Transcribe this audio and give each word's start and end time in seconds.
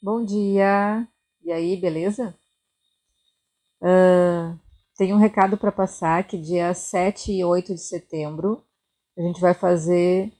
Bom 0.00 0.24
dia! 0.24 1.08
E 1.42 1.50
aí, 1.50 1.76
beleza? 1.76 2.32
Uh, 3.82 4.56
um 5.12 5.16
recado 5.16 5.58
para 5.58 5.72
passar 5.72 6.24
que 6.24 6.38
dia 6.38 6.72
7 6.72 7.32
e 7.32 7.44
8 7.44 7.74
de 7.74 7.80
setembro 7.80 8.62
a 9.16 9.22
gente 9.22 9.40
vai 9.40 9.54
fazer 9.54 10.32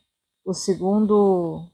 o 0.44 0.54
segundo 0.54 1.68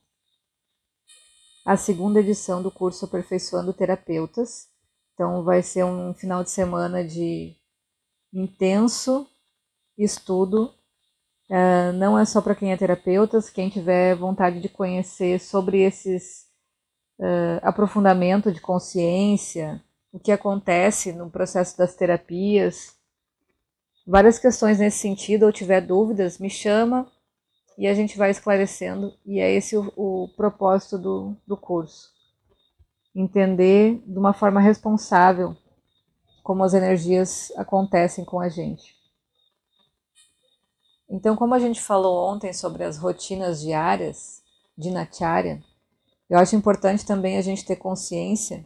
a 1.67 1.77
segunda 1.77 2.21
edição 2.21 2.63
do 2.63 2.71
curso 2.71 3.05
Aperfeiçoando 3.05 3.75
Terapeutas. 3.75 4.67
Então 5.13 5.45
vai 5.45 5.63
ser 5.63 5.85
um 5.85 6.15
final 6.15 6.43
de 6.43 6.51
semana 6.51 7.07
de 7.07 7.55
intenso 8.33 9.29
estudo. 9.99 10.75
Uh, 11.51 11.93
não 11.97 12.19
é 12.19 12.25
só 12.25 12.41
para 12.41 12.55
quem 12.55 12.73
é 12.73 12.79
terapeuta, 12.79 13.39
quem 13.53 13.69
tiver 13.69 14.17
vontade 14.17 14.59
de 14.59 14.71
conhecer 14.71 15.39
sobre 15.39 15.83
esses 15.83 16.54
uh, 17.19 17.61
aprofundamento 17.63 18.53
de 18.53 18.61
consciência, 18.61 19.83
o 20.13 20.19
que 20.19 20.33
acontece 20.33 21.13
no 21.13 21.31
processo 21.31 21.77
das 21.77 21.95
terapias, 21.95 22.95
várias 24.07 24.39
questões 24.39 24.79
nesse 24.79 24.99
sentido, 24.99 25.47
ou 25.47 25.53
tiver 25.53 25.81
dúvidas, 25.81 26.39
me 26.39 26.51
chama 26.51 27.11
e 27.77 27.87
a 27.89 27.95
gente 27.95 28.17
vai 28.17 28.31
esclarecendo, 28.31 29.13
e 29.27 29.41
é 29.41 29.51
esse 29.51 29.77
o, 29.77 29.93
o 29.97 30.29
propósito 30.37 30.97
do, 30.97 31.37
do 31.47 31.57
curso. 31.57 32.13
Entender 33.15 34.01
de 34.07 34.19
uma 34.19 34.33
forma 34.33 34.61
responsável 34.61 35.57
como 36.43 36.63
as 36.63 36.75
energias 36.75 37.51
acontecem 37.57 38.25
com 38.25 38.39
a 38.39 38.49
gente. 38.49 38.95
Então, 41.09 41.37
como 41.37 41.55
a 41.55 41.59
gente 41.59 41.83
falou 41.83 42.33
ontem 42.33 42.53
sobre 42.53 42.85
as 42.85 42.99
rotinas 42.99 43.61
diárias 43.61 44.43
de 44.77 44.91
Nacharya, 44.91 45.63
eu 46.35 46.41
acho 46.41 46.57
importante 46.57 47.07
também 47.07 47.39
a 47.39 47.43
gente 47.43 47.65
ter 47.65 47.77
consciência 47.77 48.65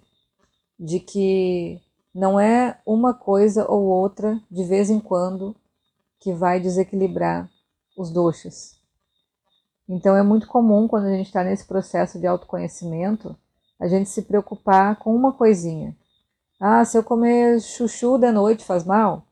de 0.80 0.98
que 0.98 1.78
não 2.14 2.40
é 2.40 2.80
uma 2.86 3.12
coisa 3.12 3.70
ou 3.70 3.84
outra 3.84 4.40
de 4.50 4.64
vez 4.64 4.88
em 4.88 4.98
quando 4.98 5.54
que 6.18 6.32
vai 6.32 6.58
desequilibrar 6.58 7.46
os 7.94 8.10
doxas. 8.10 8.80
Então 9.86 10.16
é 10.16 10.22
muito 10.22 10.46
comum 10.46 10.88
quando 10.88 11.08
a 11.08 11.10
gente 11.10 11.26
está 11.26 11.44
nesse 11.44 11.66
processo 11.66 12.18
de 12.18 12.26
autoconhecimento 12.26 13.36
a 13.78 13.86
gente 13.86 14.08
se 14.08 14.22
preocupar 14.22 14.96
com 14.96 15.14
uma 15.14 15.34
coisinha. 15.34 15.94
Ah, 16.58 16.82
se 16.86 16.96
eu 16.96 17.04
comer 17.04 17.60
chuchu 17.60 18.16
de 18.16 18.32
noite 18.32 18.64
faz 18.64 18.82
mal? 18.82 19.26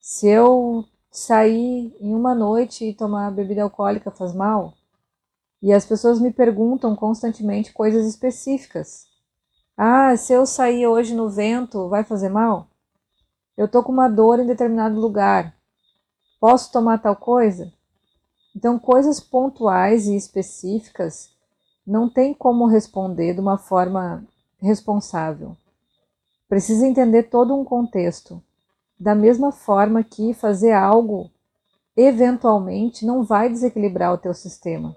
Se 0.00 0.26
eu 0.26 0.86
sair 1.10 1.94
em 2.00 2.14
uma 2.14 2.34
noite 2.34 2.86
e 2.86 2.94
tomar 2.94 3.30
bebida 3.30 3.62
alcoólica 3.62 4.10
faz 4.10 4.34
mal? 4.34 4.72
E 5.62 5.72
as 5.72 5.84
pessoas 5.84 6.20
me 6.20 6.32
perguntam 6.32 6.96
constantemente 6.96 7.72
coisas 7.72 8.06
específicas. 8.06 9.06
Ah, 9.76 10.16
se 10.16 10.32
eu 10.32 10.46
sair 10.46 10.86
hoje 10.86 11.14
no 11.14 11.28
vento, 11.28 11.88
vai 11.88 12.04
fazer 12.04 12.28
mal? 12.28 12.68
Eu 13.56 13.68
tô 13.68 13.82
com 13.82 13.92
uma 13.92 14.08
dor 14.08 14.40
em 14.40 14.46
determinado 14.46 14.98
lugar. 14.98 15.54
Posso 16.40 16.72
tomar 16.72 16.98
tal 16.98 17.14
coisa? 17.14 17.72
Então, 18.56 18.78
coisas 18.78 19.20
pontuais 19.20 20.06
e 20.06 20.16
específicas 20.16 21.30
não 21.86 22.08
tem 22.08 22.32
como 22.32 22.66
responder 22.66 23.34
de 23.34 23.40
uma 23.40 23.58
forma 23.58 24.24
responsável. 24.58 25.56
Precisa 26.48 26.86
entender 26.86 27.24
todo 27.24 27.54
um 27.54 27.64
contexto. 27.64 28.42
Da 28.98 29.14
mesma 29.14 29.52
forma 29.52 30.02
que 30.02 30.34
fazer 30.34 30.72
algo 30.72 31.30
eventualmente 31.96 33.04
não 33.04 33.22
vai 33.22 33.48
desequilibrar 33.48 34.12
o 34.12 34.18
teu 34.18 34.34
sistema. 34.34 34.96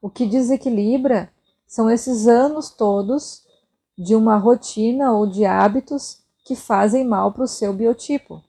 O 0.00 0.08
que 0.08 0.26
desequilibra 0.26 1.30
são 1.66 1.90
esses 1.90 2.26
anos 2.26 2.70
todos 2.70 3.44
de 3.96 4.14
uma 4.14 4.36
rotina 4.36 5.12
ou 5.12 5.26
de 5.26 5.44
hábitos 5.44 6.22
que 6.44 6.56
fazem 6.56 7.04
mal 7.04 7.32
para 7.32 7.44
o 7.44 7.48
seu 7.48 7.72
biotipo. 7.72 8.42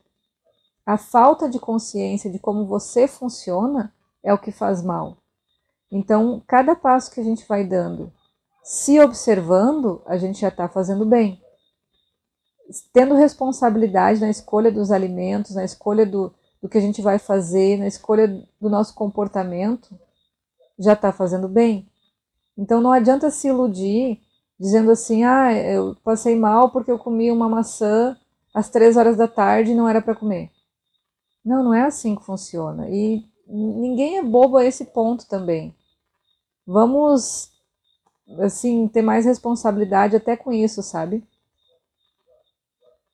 A 0.86 0.98
falta 0.98 1.50
de 1.50 1.60
consciência 1.60 2.32
de 2.32 2.40
como 2.40 2.66
você 2.66 3.08
funciona 3.08 3.94
é 4.24 4.34
o 4.34 4.38
que 4.38 4.52
faz 4.52 4.82
mal. 4.82 5.18
Então, 5.92 6.42
cada 6.48 6.76
passo 6.76 7.12
que 7.12 7.20
a 7.20 7.24
gente 7.24 7.46
vai 7.48 7.66
dando, 7.66 8.12
se 8.64 9.00
observando, 9.00 10.02
a 10.06 10.18
gente 10.18 10.40
já 10.40 10.48
está 10.48 10.70
fazendo 10.70 11.06
bem. 11.06 11.42
Tendo 12.94 13.16
responsabilidade 13.16 14.22
na 14.22 14.30
escolha 14.30 14.72
dos 14.72 14.90
alimentos, 14.90 15.56
na 15.56 15.66
escolha 15.66 16.06
do, 16.06 16.34
do 16.62 16.70
que 16.70 16.78
a 16.78 16.82
gente 16.82 17.02
vai 17.02 17.20
fazer, 17.20 17.78
na 17.78 17.88
escolha 17.88 18.28
do 18.60 18.70
nosso 18.70 18.94
comportamento, 18.94 19.94
já 20.82 20.94
está 20.94 21.12
fazendo 21.12 21.48
bem. 21.48 21.88
Então 22.58 22.82
não 22.82 22.92
adianta 22.92 23.30
se 23.30 23.48
iludir 23.48 24.20
dizendo 24.60 24.92
assim, 24.92 25.24
ah, 25.24 25.54
eu 25.54 25.96
passei 26.04 26.36
mal 26.36 26.70
porque 26.70 26.92
eu 26.92 27.00
comi 27.00 27.32
uma 27.32 27.50
maçã 27.50 28.18
às 28.54 28.70
três 28.70 28.98
horas 28.98 29.18
da 29.18 29.28
tarde 29.28 29.72
e 29.72 29.76
não 29.76 29.88
era 29.88 30.02
para 30.02 30.16
comer. 30.16 30.52
Não, 31.44 31.64
não 31.64 31.74
é 31.74 31.84
assim 31.84 32.16
que 32.16 32.24
funciona. 32.24 32.90
E 32.90 33.26
ninguém 33.48 34.18
é 34.18 34.24
bobo 34.24 34.58
a 34.58 34.66
esse 34.66 34.86
ponto 34.86 35.28
também. 35.28 35.76
Vamos, 36.66 37.52
assim, 38.40 38.88
ter 38.88 39.02
mais 39.02 39.26
responsabilidade 39.26 40.16
até 40.16 40.38
com 40.38 40.54
isso, 40.54 40.84
sabe? 40.84 41.24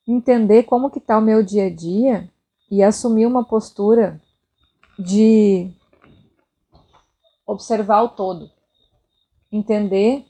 Entender 0.06 0.64
como 0.64 0.90
que 0.90 1.00
tá 1.00 1.18
o 1.18 1.22
meu 1.22 1.42
dia 1.42 1.68
a 1.68 1.74
dia 1.74 2.30
e 2.70 2.84
assumir 2.84 3.26
uma 3.26 3.46
postura 3.46 4.22
de 5.00 5.72
observar 7.48 8.04
o 8.04 8.10
todo, 8.10 8.52
entender 9.50 10.26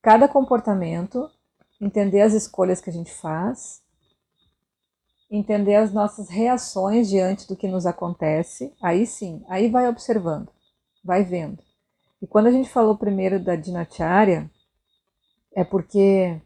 cada 0.00 0.28
comportamento, 0.28 1.28
entender 1.80 2.20
as 2.20 2.32
escolhas 2.32 2.80
que 2.80 2.88
a 2.88 2.92
gente 2.92 3.12
faz, 3.12 3.82
entender 5.28 5.74
as 5.74 5.92
nossas 5.92 6.30
reações 6.30 7.08
diante 7.08 7.46
do 7.48 7.56
que 7.56 7.66
nos 7.66 7.84
acontece. 7.84 8.72
Aí 8.80 9.04
sim, 9.04 9.44
aí 9.48 9.68
vai 9.68 9.88
observando, 9.88 10.48
vai 11.04 11.24
vendo. 11.24 11.62
E 12.22 12.26
quando 12.26 12.46
a 12.46 12.52
gente 12.52 12.70
falou 12.70 12.96
primeiro 12.96 13.42
da 13.42 13.56
dinacharya, 13.56 14.50
é 15.54 15.64
porque 15.64 16.40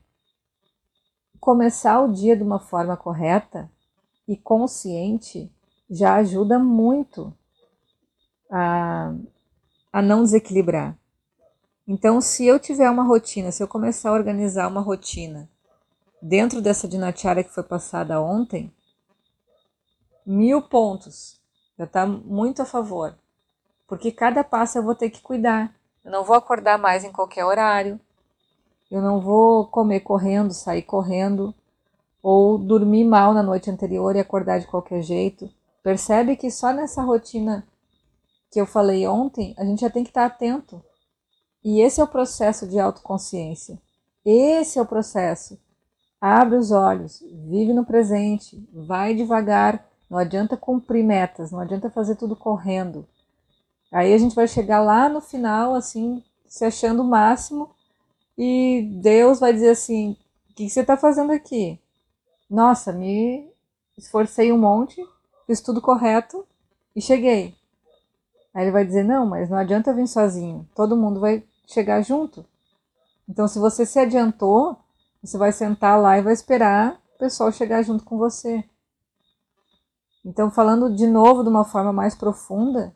começar 1.39 2.01
o 2.01 2.13
dia 2.13 2.37
de 2.37 2.43
uma 2.43 2.59
forma 2.59 2.97
correta 2.97 3.71
e 4.27 4.37
consciente 4.37 5.55
já 5.91 6.15
ajuda 6.17 6.59
muito 6.59 7.37
a, 8.53 9.15
a 9.91 10.03
não 10.03 10.23
desequilibrar. 10.23 10.97
Então, 11.89 12.21
se 12.21 12.47
eu 12.47 12.61
tiver 12.61 12.89
uma 12.91 13.03
rotina, 13.03 13.51
se 13.51 13.63
eu 13.63 13.67
começar 13.67 14.11
a 14.11 14.13
organizar 14.13 14.69
uma 14.69 14.83
rotina 14.83 15.49
dentro 16.21 16.61
dessa 16.61 16.87
dinacharya 16.87 17.43
que 17.43 17.53
foi 17.53 17.65
passada 17.65 18.21
ontem, 18.21 18.73
mil 20.25 20.63
pontos. 20.63 21.41
Já 21.77 21.85
está 21.85 22.07
muito 22.07 22.63
a 22.63 22.67
favor. 22.67 23.17
Porque 23.89 24.13
cada 24.13 24.45
passo 24.45 24.79
eu 24.79 24.83
vou 24.83 24.95
ter 24.95 25.11
que 25.11 25.21
cuidar. 25.21 25.75
Eu 26.05 26.13
não 26.13 26.23
vou 26.23 26.37
acordar 26.37 26.79
mais 26.79 27.05
em 27.05 27.11
qualquer 27.11 27.45
horário. 27.45 27.99
Eu 28.91 29.01
não 29.01 29.21
vou 29.21 29.67
comer 29.67 30.01
correndo, 30.01 30.53
sair 30.53 30.83
correndo. 30.83 31.55
Ou 32.23 32.57
dormir 32.59 33.05
mal 33.05 33.35
na 33.35 33.43
noite 33.43 33.71
anterior 33.71 34.15
e 34.15 34.21
acordar 34.21 34.61
de 34.61 34.67
qualquer 34.67 35.03
jeito. 35.03 35.51
Percebe 35.83 36.37
que 36.37 36.51
só 36.51 36.73
nessa 36.73 37.03
rotina 37.03 37.67
que 38.53 38.61
eu 38.61 38.67
falei 38.67 39.07
ontem, 39.07 39.55
a 39.57 39.65
gente 39.65 39.81
já 39.81 39.89
tem 39.89 40.05
que 40.05 40.11
estar 40.11 40.27
atento. 40.27 40.85
E 41.65 41.81
esse 41.81 42.03
é 42.03 42.05
o 42.05 42.09
processo 42.09 42.69
de 42.69 42.79
autoconsciência. 42.79 43.81
Esse 44.23 44.79
é 44.79 44.83
o 44.83 44.87
processo. 44.87 45.59
Abre 46.21 46.57
os 46.57 46.71
olhos, 46.71 47.25
vive 47.49 47.73
no 47.73 47.87
presente, 47.87 48.63
vai 48.71 49.15
devagar. 49.15 49.89
Não 50.09 50.19
adianta 50.19 50.57
cumprir 50.57 51.03
metas, 51.03 51.51
não 51.51 51.61
adianta 51.61 51.89
fazer 51.89 52.17
tudo 52.17 52.37
correndo. 52.37 53.09
Aí 53.91 54.13
a 54.13 54.19
gente 54.19 54.35
vai 54.35 54.47
chegar 54.47 54.83
lá 54.83 55.09
no 55.09 55.23
final, 55.23 55.75
assim, 55.75 56.23
se 56.47 56.65
achando 56.65 57.03
o 57.03 57.09
máximo, 57.09 57.71
e 58.37 58.83
Deus 59.01 59.41
vai 59.41 59.53
dizer 59.55 59.71
assim: 59.71 60.17
O 60.51 60.55
que 60.55 60.69
você 60.69 60.81
está 60.81 60.97
fazendo 60.97 61.33
aqui? 61.33 61.81
Nossa, 62.51 62.93
me 62.93 63.51
esforcei 63.97 64.53
um 64.53 64.59
monte, 64.59 65.03
fiz 65.47 65.61
tudo 65.61 65.81
correto 65.81 66.47
e 66.95 67.01
cheguei. 67.01 67.55
Aí 68.55 68.65
ele 68.65 68.71
vai 68.71 68.85
dizer: 68.85 69.05
Não, 69.05 69.27
mas 69.27 69.49
não 69.49 69.59
adianta 69.59 69.95
vir 69.95 70.07
sozinho, 70.07 70.69
todo 70.75 70.97
mundo 70.97 71.21
vai 71.21 71.43
chegar 71.67 72.03
junto. 72.03 72.45
Então, 73.29 73.49
se 73.49 73.59
você 73.59 73.87
se 73.87 73.99
adiantou, 73.99 74.77
você 75.23 75.39
vai 75.39 75.53
sentar 75.53 76.01
lá 76.01 76.19
e 76.19 76.23
vai 76.23 76.33
esperar 76.33 77.01
o 77.15 77.19
pessoal 77.19 77.51
chegar 77.53 77.83
junto 77.83 78.05
com 78.05 78.19
você. 78.19 78.65
Então, 80.25 80.51
falando 80.51 80.95
de 80.95 81.07
novo 81.07 81.43
de 81.43 81.49
uma 81.49 81.65
forma 81.65 81.93
mais 81.93 82.15
profunda, 82.15 82.95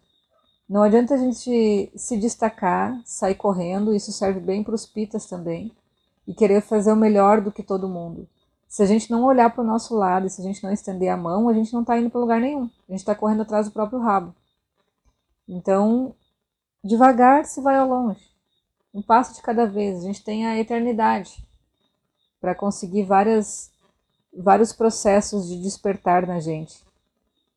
não 0.68 0.82
adianta 0.82 1.14
a 1.14 1.16
gente 1.16 1.92
se 1.96 2.16
destacar, 2.16 3.00
sair 3.04 3.36
correndo, 3.36 3.94
isso 3.94 4.12
serve 4.12 4.40
bem 4.40 4.62
para 4.62 4.74
os 4.74 4.84
pitas 4.84 5.26
também, 5.26 5.72
e 6.26 6.34
querer 6.34 6.60
fazer 6.60 6.92
o 6.92 6.96
melhor 6.96 7.40
do 7.40 7.52
que 7.52 7.62
todo 7.62 7.88
mundo. 7.88 8.28
Se 8.68 8.82
a 8.82 8.86
gente 8.86 9.10
não 9.10 9.24
olhar 9.24 9.50
para 9.50 9.62
o 9.62 9.66
nosso 9.66 9.94
lado, 9.94 10.28
se 10.28 10.40
a 10.40 10.44
gente 10.44 10.62
não 10.62 10.72
estender 10.72 11.08
a 11.08 11.16
mão, 11.16 11.48
a 11.48 11.54
gente 11.54 11.72
não 11.72 11.82
está 11.82 11.98
indo 11.98 12.10
para 12.10 12.20
lugar 12.20 12.40
nenhum. 12.40 12.64
A 12.88 12.92
gente 12.92 13.00
está 13.00 13.14
correndo 13.14 13.42
atrás 13.42 13.66
do 13.66 13.72
próprio 13.72 14.00
rabo. 14.00 14.34
Então, 15.48 16.14
devagar 16.82 17.44
se 17.44 17.60
vai 17.60 17.76
ao 17.76 17.88
longe. 17.88 18.34
um 18.92 19.02
passo 19.02 19.34
de 19.34 19.42
cada 19.42 19.66
vez. 19.66 19.98
A 19.98 20.06
gente 20.06 20.24
tem 20.24 20.46
a 20.46 20.58
eternidade 20.58 21.46
para 22.40 22.54
conseguir 22.54 23.04
várias, 23.04 23.70
vários 24.32 24.72
processos 24.72 25.48
de 25.48 25.60
despertar 25.60 26.26
na 26.26 26.40
gente. 26.40 26.82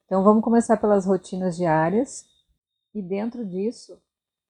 Então 0.05 0.23
vamos 0.23 0.43
começar 0.43 0.75
pelas 0.77 1.05
rotinas 1.05 1.55
diárias 1.55 2.27
e 2.93 3.01
dentro 3.01 3.45
disso 3.45 3.97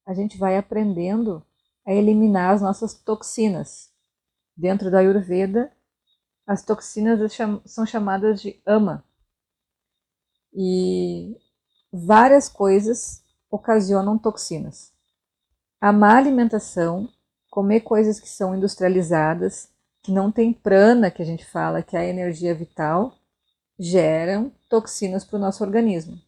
a 0.06 0.14
gente 0.14 0.38
vai 0.38 0.58
aprendendo 0.58 1.46
a 1.86 1.94
eliminar 1.94 2.56
as 2.56 2.62
nossas 2.62 2.94
toxinas. 2.94 3.92
Dentro 4.56 4.90
da 4.90 5.00
Ayurveda, 5.00 5.72
as 6.48 6.64
toxinas 6.64 7.20
são 7.66 7.86
chamadas 7.86 8.42
de 8.42 8.60
ama. 8.66 9.04
E 10.54 11.38
várias 11.94 12.50
coisas 12.50 13.24
ocasionam 13.50 14.18
toxinas. 14.18 14.92
A 15.82 15.92
má 15.92 16.18
alimentação, 16.18 17.10
comer 17.50 17.82
coisas 17.82 18.20
que 18.20 18.30
são 18.30 18.56
industrializadas, 18.56 19.70
que 20.02 20.12
não 20.12 20.32
tem 20.32 20.54
prana, 20.54 21.12
que 21.12 21.22
a 21.22 21.26
gente 21.26 21.46
fala, 21.46 21.82
que 21.82 21.96
é 21.96 22.02
a 22.02 22.08
energia 22.08 22.54
vital, 22.54 23.16
geram 23.78 24.52
toxinas 24.70 25.24
para 25.24 25.38
o 25.38 25.40
nosso 25.40 25.64
organismo. 25.64 26.20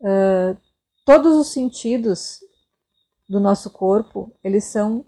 Uh, 0.00 0.56
todos 1.04 1.36
os 1.36 1.52
sentidos 1.52 2.40
do 3.28 3.38
nosso 3.38 3.70
corpo, 3.70 4.32
eles 4.42 4.64
são 4.64 5.04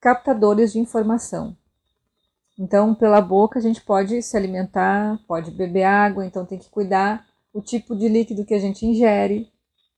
captadores 0.00 0.72
de 0.72 0.78
informação. 0.78 1.56
Então, 2.58 2.94
pela 2.94 3.20
boca 3.20 3.58
a 3.58 3.62
gente 3.62 3.80
pode 3.80 4.20
se 4.22 4.36
alimentar, 4.36 5.18
pode 5.26 5.50
beber 5.50 5.84
água, 5.84 6.26
então 6.26 6.44
tem 6.44 6.58
que 6.58 6.68
cuidar 6.68 7.26
o 7.52 7.60
tipo 7.60 7.94
de 7.94 8.08
líquido 8.08 8.44
que 8.44 8.54
a 8.54 8.58
gente 8.58 8.86
ingere. 8.86 9.50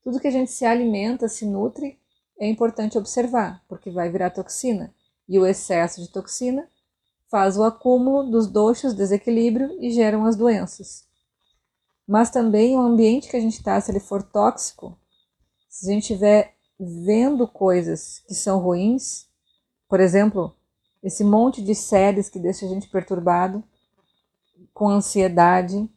Tudo 0.03 0.21
que 0.21 0.29
a 0.29 0.31
gente 0.31 0.51
se 0.51 0.65
alimenta, 0.65 1.29
se 1.29 1.47
nutre, 1.47 1.99
é 2.39 2.49
importante 2.49 2.99
observar, 2.99 3.63
porque 3.69 3.91
vai 3.91 4.11
virar 4.11 4.31
toxina. 4.31 4.95
E 5.29 5.39
o 5.39 5.47
excesso 5.47 6.03
de 6.03 6.09
toxina 6.09 6.69
faz 7.31 7.57
o 7.57 7.65
acúmulo 7.65 8.31
dos 8.31 8.47
doxos, 8.47 8.95
desequilíbrio 8.95 9.77
e 9.81 9.91
geram 9.91 10.25
as 10.25 10.37
doenças. 10.37 11.05
Mas 12.07 12.31
também 12.31 12.77
o 12.77 12.81
ambiente 12.81 13.29
que 13.29 13.37
a 13.37 13.41
gente 13.41 13.55
está, 13.55 13.81
se 13.81 13.91
ele 13.91 14.01
for 14.01 14.23
tóxico, 14.23 14.99
se 15.69 15.89
a 15.89 15.95
gente 15.95 16.03
estiver 16.03 16.55
vendo 16.79 17.49
coisas 17.49 18.23
que 18.27 18.35
são 18.35 18.59
ruins, 18.59 19.27
por 19.89 20.01
exemplo, 20.01 20.55
esse 21.03 21.25
monte 21.25 21.63
de 21.63 21.75
séries 21.75 22.29
que 22.29 22.39
deixa 22.39 22.67
a 22.67 22.69
gente 22.69 22.89
perturbado, 22.89 23.65
com 24.73 24.89
ansiedade, 24.89 25.89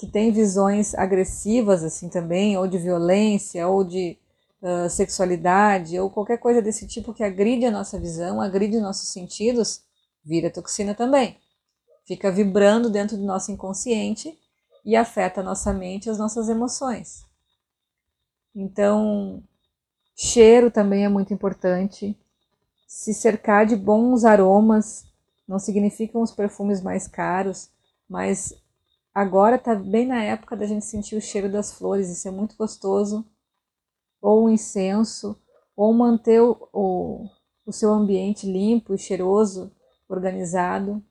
que 0.00 0.06
tem 0.06 0.32
visões 0.32 0.94
agressivas 0.94 1.84
assim 1.84 2.08
também, 2.08 2.56
ou 2.56 2.66
de 2.66 2.78
violência, 2.78 3.68
ou 3.68 3.84
de 3.84 4.16
uh, 4.62 4.88
sexualidade 4.88 6.00
ou 6.00 6.08
qualquer 6.08 6.38
coisa 6.38 6.62
desse 6.62 6.86
tipo 6.86 7.12
que 7.12 7.22
agride 7.22 7.66
a 7.66 7.70
nossa 7.70 8.00
visão, 8.00 8.40
agride 8.40 8.80
nossos 8.80 9.10
sentidos, 9.10 9.82
vira 10.24 10.48
toxina 10.50 10.94
também. 10.94 11.36
Fica 12.06 12.32
vibrando 12.32 12.88
dentro 12.88 13.14
do 13.18 13.24
nosso 13.24 13.52
inconsciente 13.52 14.38
e 14.86 14.96
afeta 14.96 15.42
a 15.42 15.44
nossa 15.44 15.70
mente 15.70 16.06
e 16.06 16.10
as 16.10 16.16
nossas 16.16 16.48
emoções. 16.48 17.26
Então, 18.56 19.42
cheiro 20.16 20.70
também 20.70 21.04
é 21.04 21.10
muito 21.10 21.34
importante. 21.34 22.18
Se 22.88 23.12
cercar 23.12 23.66
de 23.66 23.76
bons 23.76 24.24
aromas, 24.24 25.04
não 25.46 25.58
significam 25.58 26.22
os 26.22 26.32
perfumes 26.32 26.80
mais 26.80 27.06
caros, 27.06 27.68
mas 28.08 28.54
agora 29.20 29.56
está 29.56 29.74
bem 29.74 30.06
na 30.06 30.22
época 30.22 30.56
da 30.56 30.66
gente 30.66 30.84
sentir 30.84 31.14
o 31.14 31.20
cheiro 31.20 31.50
das 31.50 31.72
flores, 31.72 32.08
isso 32.08 32.26
é 32.26 32.30
muito 32.30 32.56
gostoso 32.56 33.24
ou 34.20 34.44
um 34.44 34.50
incenso, 34.50 35.38
ou 35.76 35.92
manter 35.92 36.40
o, 36.40 36.68
o, 36.72 37.28
o 37.66 37.72
seu 37.72 37.92
ambiente 37.92 38.46
limpo 38.46 38.94
e 38.94 38.98
cheiroso, 38.98 39.72
organizado. 40.08 41.02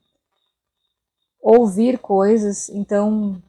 Ouvir 1.40 1.98
coisas, 1.98 2.68
então 2.68 3.42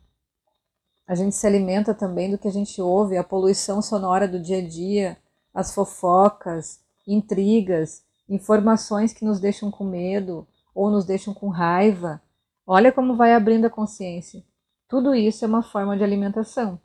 a 1.08 1.14
gente 1.14 1.36
se 1.36 1.46
alimenta 1.46 1.94
também 1.94 2.32
do 2.32 2.38
que 2.38 2.48
a 2.48 2.52
gente 2.52 2.82
ouve, 2.82 3.18
a 3.18 3.24
poluição 3.24 3.82
sonora 3.82 4.28
do 4.28 4.40
dia 4.40 4.60
a 4.60 4.68
dia, 4.68 5.18
as 5.54 5.74
fofocas, 5.74 6.80
intrigas, 7.06 8.04
informações 8.30 9.12
que 9.12 9.26
nos 9.26 9.40
deixam 9.40 9.70
com 9.70 9.84
medo 9.84 10.48
ou 10.74 10.90
nos 10.90 11.06
deixam 11.06 11.34
com 11.34 11.50
raiva. 11.50 12.22
Olha 12.66 12.92
como 12.92 13.18
vai 13.18 13.34
abrindo 13.34 13.66
a 13.66 13.70
consciência. 13.70 14.44
Tudo 14.92 15.16
isso 15.16 15.46
é 15.46 15.48
uma 15.48 15.64
forma 15.64 15.96
de 15.96 16.04
alimentação. 16.04 16.78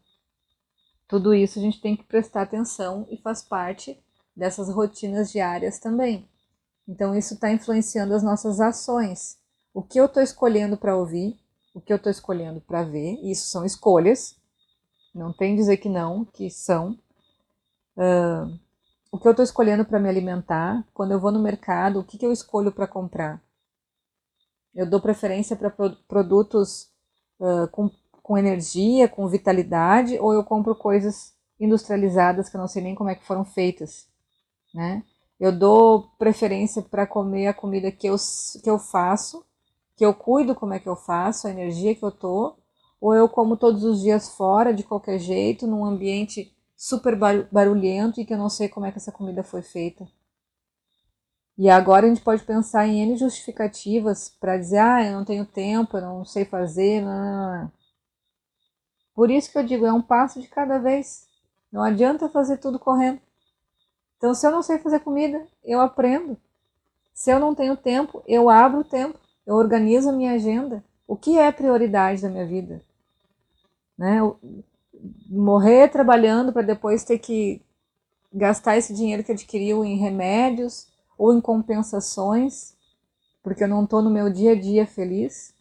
Tudo 1.08 1.34
isso 1.34 1.58
a 1.58 1.62
gente 1.62 1.80
tem 1.80 1.96
que 1.96 2.04
prestar 2.04 2.42
atenção 2.42 3.04
e 3.10 3.16
faz 3.16 3.42
parte 3.42 4.00
dessas 4.36 4.72
rotinas 4.72 5.32
diárias 5.32 5.80
também. 5.80 6.24
Então, 6.86 7.16
isso 7.16 7.34
está 7.34 7.50
influenciando 7.50 8.14
as 8.14 8.22
nossas 8.22 8.60
ações. 8.60 9.40
O 9.74 9.82
que 9.82 9.98
eu 9.98 10.06
estou 10.06 10.22
escolhendo 10.22 10.76
para 10.76 10.96
ouvir, 10.96 11.36
o 11.74 11.80
que 11.80 11.92
eu 11.92 11.96
estou 11.96 12.12
escolhendo 12.12 12.60
para 12.60 12.84
ver, 12.84 13.18
isso 13.24 13.48
são 13.48 13.64
escolhas, 13.64 14.36
não 15.12 15.32
tem 15.32 15.56
dizer 15.56 15.78
que 15.78 15.88
não, 15.88 16.24
que 16.26 16.48
são. 16.48 16.92
Uh, 17.96 18.56
o 19.10 19.18
que 19.18 19.26
eu 19.26 19.32
estou 19.32 19.42
escolhendo 19.42 19.84
para 19.84 19.98
me 19.98 20.08
alimentar, 20.08 20.86
quando 20.94 21.10
eu 21.10 21.18
vou 21.18 21.32
no 21.32 21.42
mercado, 21.42 21.98
o 21.98 22.04
que, 22.04 22.16
que 22.16 22.24
eu 22.24 22.30
escolho 22.30 22.70
para 22.70 22.86
comprar? 22.86 23.42
Eu 24.72 24.88
dou 24.88 25.00
preferência 25.00 25.56
para 25.56 25.70
produtos 26.06 26.94
com 27.72 27.90
com 28.26 28.36
energia, 28.36 29.08
com 29.08 29.28
vitalidade, 29.28 30.18
ou 30.18 30.32
eu 30.32 30.42
compro 30.42 30.74
coisas 30.74 31.32
industrializadas 31.60 32.48
que 32.48 32.56
eu 32.56 32.60
não 32.60 32.66
sei 32.66 32.82
nem 32.82 32.92
como 32.92 33.08
é 33.08 33.14
que 33.14 33.24
foram 33.24 33.44
feitas, 33.44 34.08
né? 34.74 35.04
Eu 35.38 35.52
dou 35.56 36.10
preferência 36.18 36.82
para 36.82 37.06
comer 37.06 37.46
a 37.46 37.54
comida 37.54 37.92
que 37.92 38.08
eu, 38.08 38.16
que 38.64 38.68
eu 38.68 38.80
faço, 38.80 39.44
que 39.96 40.04
eu 40.04 40.12
cuido 40.12 40.56
como 40.56 40.74
é 40.74 40.80
que 40.80 40.88
eu 40.88 40.96
faço, 40.96 41.46
a 41.46 41.50
energia 41.50 41.94
que 41.94 42.02
eu 42.04 42.10
tô, 42.10 42.56
ou 43.00 43.14
eu 43.14 43.28
como 43.28 43.56
todos 43.56 43.84
os 43.84 44.00
dias 44.00 44.28
fora, 44.30 44.74
de 44.74 44.82
qualquer 44.82 45.20
jeito, 45.20 45.66
num 45.66 45.84
ambiente 45.84 46.52
super 46.76 47.16
barulhento 47.52 48.20
e 48.20 48.24
que 48.24 48.34
eu 48.34 48.38
não 48.38 48.48
sei 48.48 48.68
como 48.68 48.86
é 48.86 48.90
que 48.90 48.98
essa 48.98 49.12
comida 49.12 49.44
foi 49.44 49.62
feita. 49.62 50.04
E 51.58 51.70
agora 51.70 52.04
a 52.04 52.08
gente 52.08 52.20
pode 52.20 52.44
pensar 52.44 52.86
em 52.86 53.00
N 53.00 53.16
justificativas 53.16 54.28
para 54.28 54.58
dizer, 54.58 54.78
ah, 54.78 55.04
eu 55.04 55.12
não 55.12 55.24
tenho 55.24 55.46
tempo, 55.46 55.96
eu 55.96 56.02
não 56.02 56.24
sei 56.24 56.44
fazer, 56.44 57.00
não, 57.00 57.10
não, 57.10 57.62
não. 57.62 57.72
Por 59.14 59.30
isso 59.30 59.50
que 59.50 59.56
eu 59.56 59.64
digo, 59.64 59.86
é 59.86 59.92
um 59.92 60.02
passo 60.02 60.40
de 60.40 60.48
cada 60.48 60.78
vez. 60.78 61.26
Não 61.72 61.82
adianta 61.82 62.28
fazer 62.28 62.58
tudo 62.58 62.78
correndo. 62.78 63.18
Então, 64.18 64.34
se 64.34 64.46
eu 64.46 64.50
não 64.50 64.62
sei 64.62 64.78
fazer 64.78 65.00
comida, 65.00 65.46
eu 65.64 65.80
aprendo. 65.80 66.36
Se 67.14 67.30
eu 67.30 67.40
não 67.40 67.54
tenho 67.54 67.76
tempo, 67.76 68.22
eu 68.26 68.50
abro 68.50 68.80
o 68.80 68.84
tempo, 68.84 69.18
eu 69.46 69.54
organizo 69.54 70.10
a 70.10 70.12
minha 70.12 70.32
agenda. 70.32 70.84
O 71.08 71.16
que 71.16 71.38
é 71.38 71.50
prioridade 71.50 72.20
da 72.20 72.28
minha 72.28 72.46
vida? 72.46 72.82
Né? 73.96 74.18
Morrer 75.30 75.88
trabalhando 75.88 76.52
para 76.52 76.60
depois 76.60 77.04
ter 77.04 77.18
que 77.18 77.62
gastar 78.30 78.76
esse 78.76 78.92
dinheiro 78.92 79.24
que 79.24 79.32
adquiriu 79.32 79.82
em 79.82 79.96
remédios 79.96 80.88
ou 81.16 81.34
em 81.34 81.40
compensações, 81.40 82.74
porque 83.42 83.64
eu 83.64 83.68
não 83.68 83.84
estou 83.84 84.02
no 84.02 84.10
meu 84.10 84.30
dia 84.30 84.52
a 84.52 84.60
dia 84.60 84.86
feliz. 84.86 85.54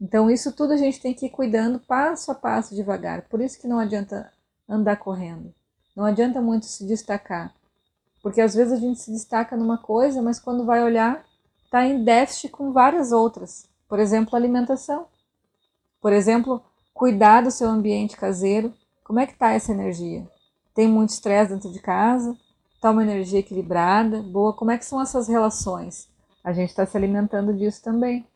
Então, 0.00 0.28
isso 0.30 0.52
tudo 0.52 0.72
a 0.72 0.76
gente 0.76 1.00
tem 1.00 1.14
que 1.14 1.26
ir 1.26 1.30
cuidando 1.30 1.78
passo 1.78 2.30
a 2.32 2.34
passo, 2.34 2.74
devagar. 2.74 3.22
Por 3.22 3.40
isso 3.40 3.60
que 3.60 3.68
não 3.68 3.78
adianta 3.78 4.32
andar 4.68 4.96
correndo. 4.96 5.54
Não 5.94 6.04
adianta 6.04 6.40
muito 6.40 6.66
se 6.66 6.84
destacar. 6.86 7.54
Porque 8.22 8.40
às 8.40 8.54
vezes 8.54 8.72
a 8.72 8.76
gente 8.76 9.00
se 9.00 9.12
destaca 9.12 9.56
numa 9.56 9.78
coisa, 9.78 10.22
mas 10.22 10.40
quando 10.40 10.64
vai 10.64 10.82
olhar, 10.82 11.24
está 11.64 11.84
em 11.84 12.02
déficit 12.02 12.50
com 12.50 12.72
várias 12.72 13.12
outras. 13.12 13.68
Por 13.88 13.98
exemplo, 13.98 14.34
alimentação. 14.34 15.06
Por 16.00 16.12
exemplo, 16.12 16.62
cuidar 16.92 17.42
do 17.42 17.50
seu 17.50 17.68
ambiente 17.68 18.16
caseiro. 18.16 18.72
Como 19.04 19.20
é 19.20 19.26
que 19.26 19.32
está 19.32 19.52
essa 19.52 19.72
energia? 19.72 20.28
Tem 20.74 20.88
muito 20.88 21.10
estresse 21.10 21.52
dentro 21.52 21.70
de 21.70 21.80
casa? 21.80 22.36
Está 22.82 22.90
uma 22.90 23.04
energia 23.04 23.38
equilibrada, 23.38 24.20
boa? 24.22 24.52
Como 24.52 24.72
é 24.72 24.76
que 24.76 24.84
são 24.84 25.00
essas 25.00 25.28
relações? 25.28 26.08
A 26.42 26.52
gente 26.52 26.70
está 26.70 26.84
se 26.84 26.96
alimentando 26.96 27.54
disso 27.56 27.80
também. 27.80 28.26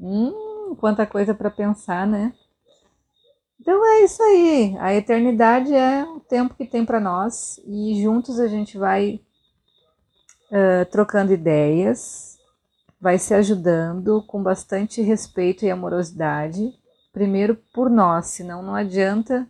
Hum, 0.00 0.74
quanta 0.80 1.06
coisa 1.06 1.32
para 1.32 1.48
pensar, 1.48 2.08
né? 2.08 2.34
Então 3.60 3.86
é 3.86 4.02
isso 4.02 4.20
aí. 4.20 4.76
A 4.80 4.92
eternidade 4.96 5.72
é 5.72 6.02
o 6.02 6.18
tempo 6.18 6.56
que 6.56 6.66
tem 6.66 6.84
para 6.84 6.98
nós 6.98 7.60
e 7.64 8.02
juntos 8.02 8.40
a 8.40 8.48
gente 8.48 8.76
vai 8.76 9.20
uh, 10.50 10.90
trocando 10.90 11.32
ideias, 11.32 12.36
vai 13.00 13.16
se 13.16 13.32
ajudando 13.32 14.24
com 14.26 14.42
bastante 14.42 15.02
respeito 15.02 15.64
e 15.64 15.70
amorosidade. 15.70 16.74
Primeiro 17.12 17.54
por 17.72 17.88
nós, 17.88 18.26
senão 18.26 18.60
não 18.60 18.74
adianta 18.74 19.46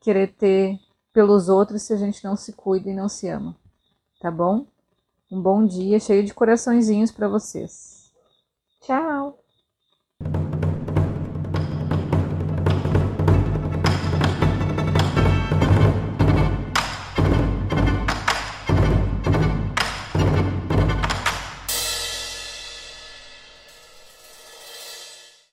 querer 0.00 0.28
ter 0.28 0.78
pelos 1.14 1.48
outros 1.48 1.82
se 1.82 1.94
a 1.94 1.96
gente 1.96 2.22
não 2.24 2.36
se 2.36 2.52
cuida 2.52 2.90
e 2.90 2.94
não 2.94 3.08
se 3.08 3.28
ama. 3.28 3.56
Tá 4.20 4.30
bom? 4.30 4.66
Um 5.30 5.40
bom 5.40 5.64
dia 5.64 5.98
cheio 6.00 6.24
de 6.24 6.34
coraçõezinhos 6.34 7.12
para 7.12 7.28
vocês. 7.28 8.12
Tchau! 8.82 9.43